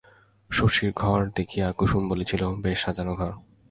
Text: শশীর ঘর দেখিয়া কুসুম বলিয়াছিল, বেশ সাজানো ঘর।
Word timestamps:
শশীর 0.51 0.89
ঘর 0.95 1.19
দেখিয়া 1.35 1.67
কুসুম 1.71 2.03
বলিয়াছিল, 2.09 2.43
বেশ 2.63 2.77
সাজানো 2.83 3.13
ঘর। 3.15 3.31